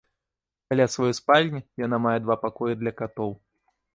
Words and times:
Каля 0.71 0.87
сваёй 0.93 1.13
спальні 1.19 1.61
яна 1.85 1.97
мае 2.07 2.15
два 2.25 2.35
пакоі 2.47 2.79
для 2.83 2.91
катоў. 3.03 3.31